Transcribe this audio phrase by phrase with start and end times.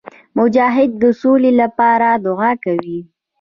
[0.37, 2.99] مجاهد د سولي لپاره دعا کوي.